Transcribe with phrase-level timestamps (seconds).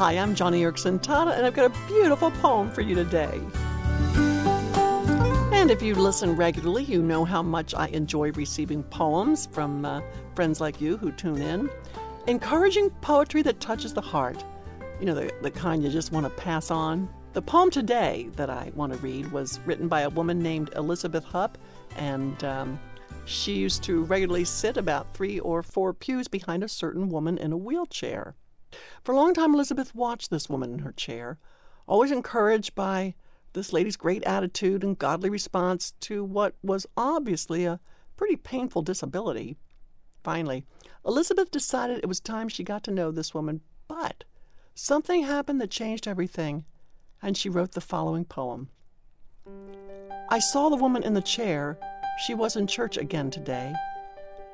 [0.00, 3.38] Hi, I'm Joni Eareckson Tada, and I've got a beautiful poem for you today.
[5.52, 10.00] And if you listen regularly, you know how much I enjoy receiving poems from uh,
[10.34, 11.68] friends like you who tune in.
[12.28, 14.42] Encouraging poetry that touches the heart,
[15.00, 17.06] you know, the, the kind you just want to pass on.
[17.34, 21.24] The poem today that I want to read was written by a woman named Elizabeth
[21.24, 21.58] Hupp,
[21.96, 22.80] and um,
[23.26, 27.52] she used to regularly sit about three or four pews behind a certain woman in
[27.52, 28.34] a wheelchair.
[29.02, 31.38] For a long time, Elizabeth watched this woman in her chair,
[31.86, 33.14] always encouraged by
[33.52, 37.80] this lady's great attitude and godly response to what was obviously a
[38.16, 39.56] pretty painful disability.
[40.22, 40.64] Finally,
[41.04, 44.24] Elizabeth decided it was time she got to know this woman, but
[44.74, 46.64] something happened that changed everything
[47.22, 48.68] and she wrote the following poem
[50.30, 51.76] I saw the woman in the chair.
[52.24, 53.74] She was in church again today.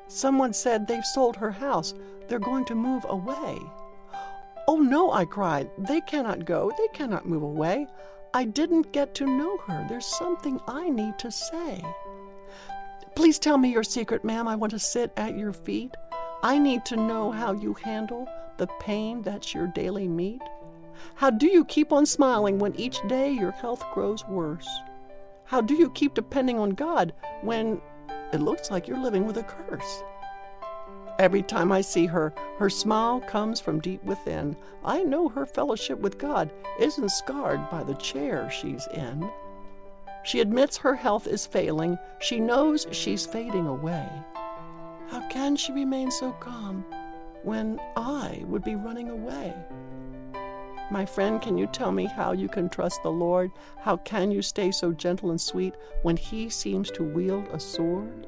[0.07, 1.93] Someone said they've sold her house.
[2.27, 3.59] They're going to move away.
[4.69, 5.69] Oh no, I cried.
[5.77, 6.71] They cannot go.
[6.77, 7.87] They cannot move away.
[8.33, 9.85] I didn't get to know her.
[9.87, 11.81] There's something I need to say.
[13.15, 14.47] Please tell me your secret, ma'am.
[14.47, 15.95] I want to sit at your feet.
[16.43, 20.41] I need to know how you handle the pain that's your daily meat.
[21.15, 24.67] How do you keep on smiling when each day your health grows worse?
[25.45, 27.81] How do you keep depending on God when
[28.33, 30.03] it looks like you're living with a curse?
[31.19, 34.55] Every time I see her, her smile comes from deep within.
[34.85, 39.27] I know her fellowship with God isn't scarred by the chair she's in.
[40.23, 41.97] She admits her health is failing.
[42.19, 44.07] She knows she's fading away.
[45.09, 46.85] How can she remain so calm
[47.43, 49.55] when I would be running away?
[50.91, 53.51] My friend, can you tell me how you can trust the Lord?
[53.79, 58.26] How can you stay so gentle and sweet when He seems to wield a sword?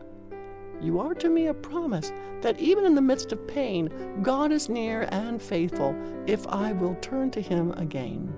[0.82, 3.90] You are to me a promise that even in the midst of pain,
[4.22, 8.34] God is near and faithful if I will turn to Him again.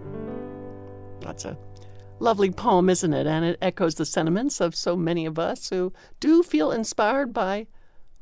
[1.20, 1.58] That's a
[2.20, 3.28] lovely poem, isn't it?
[3.28, 7.68] And it echoes the sentiments of so many of us who do feel inspired by,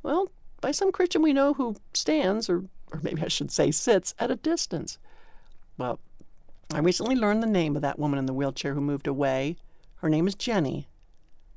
[0.04, 0.30] well,
[0.60, 4.32] by some Christian we know who stands, or, or maybe I should say sits, at
[4.32, 4.98] a distance.
[5.78, 6.00] Well,
[6.74, 9.56] I recently learned the name of that woman in the wheelchair who moved away.
[9.96, 10.89] Her name is Jenny.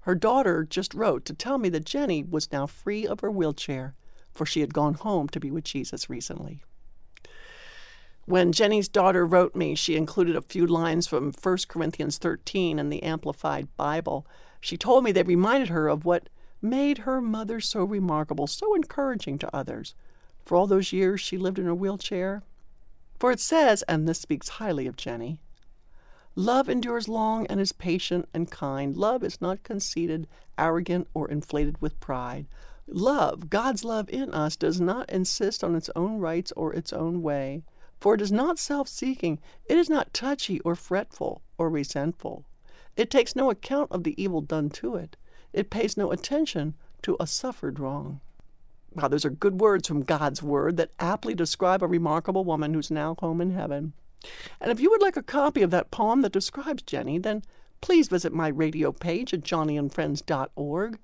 [0.03, 3.95] Her daughter just wrote to tell me that Jenny was now free of her wheelchair,
[4.33, 6.65] for she had gone home to be with Jesus recently.
[8.25, 12.89] When Jenny's daughter wrote me, she included a few lines from 1 Corinthians 13 in
[12.89, 14.27] the Amplified Bible.
[14.61, 16.29] She told me they reminded her of what
[16.61, 19.95] made her mother so remarkable, so encouraging to others.
[20.45, 22.43] For all those years she lived in a wheelchair,
[23.19, 25.39] for it says, and this speaks highly of Jenny
[26.35, 28.97] Love endures long and is patient and kind.
[28.97, 30.27] Love is not conceited,
[30.57, 32.47] arrogant, or inflated with pride.
[32.87, 37.23] Love, God's love in us, does not insist on its own rights or its own
[37.23, 37.63] way,
[38.01, 42.45] for it is not self seeking, it is not touchy or fretful or resentful.
[42.97, 45.17] It takes no account of the evil done to it,
[45.53, 48.21] it pays no attention to a suffered wrong.
[48.95, 52.91] Wow, those are good words from God's Word that aptly describe a remarkable woman who's
[52.91, 53.93] now home in heaven.
[54.61, 57.43] And if you would like a copy of that poem that describes Jenny, then
[57.81, 60.99] please visit my radio page at joniandfriends.org.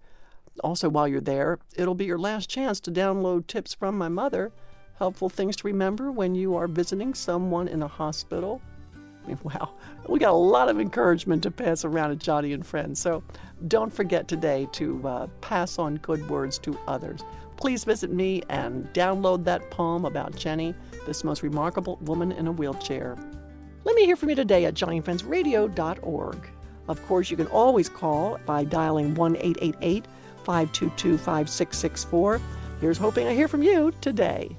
[0.64, 4.52] Also, while you're there, it'll be your last chance to download tips from my mother,
[4.98, 8.60] helpful things to remember when you are visiting someone in a hospital.
[9.42, 9.74] Wow,
[10.08, 13.00] we got a lot of encouragement to pass around at Joni and Friends.
[13.00, 13.22] So
[13.66, 17.22] don't forget today to uh, pass on good words to others
[17.58, 20.74] please visit me and download that poem about Jenny,
[21.06, 23.16] this most remarkable woman in a wheelchair.
[23.84, 26.50] Let me hear from you today at JoniandFriendsRadio.org.
[26.88, 30.06] Of course, you can always call by dialing 1 888
[30.44, 32.40] 522 5664.
[32.80, 34.56] Here's hoping I hear from you today.